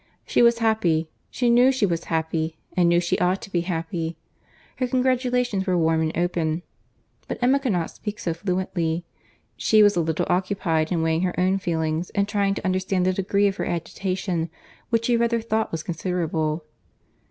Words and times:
She 0.25 0.41
was 0.41 0.57
happy, 0.57 1.11
she 1.29 1.51
knew 1.51 1.71
she 1.71 1.85
was 1.85 2.05
happy, 2.05 2.57
and 2.75 2.89
knew 2.89 2.99
she 2.99 3.19
ought 3.19 3.39
to 3.43 3.51
be 3.51 3.61
happy. 3.61 4.17
Her 4.77 4.87
congratulations 4.87 5.67
were 5.67 5.77
warm 5.77 6.01
and 6.01 6.17
open; 6.17 6.63
but 7.27 7.37
Emma 7.39 7.59
could 7.59 7.73
not 7.73 7.91
speak 7.91 8.17
so 8.17 8.33
fluently. 8.33 9.05
She 9.57 9.83
was 9.83 9.95
a 9.95 10.01
little 10.01 10.25
occupied 10.27 10.91
in 10.91 11.03
weighing 11.03 11.21
her 11.21 11.39
own 11.39 11.59
feelings, 11.59 12.09
and 12.15 12.27
trying 12.27 12.55
to 12.55 12.65
understand 12.65 13.05
the 13.05 13.13
degree 13.13 13.45
of 13.47 13.57
her 13.57 13.65
agitation, 13.65 14.49
which 14.89 15.05
she 15.05 15.17
rather 15.17 15.39
thought 15.39 15.71
was 15.71 15.83
considerable. 15.83 16.63